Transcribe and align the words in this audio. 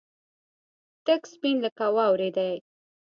تک 1.05 1.21
سپين 1.33 1.55
لکه 1.65 1.85
واورې 1.95 2.29
دي. 2.35 2.53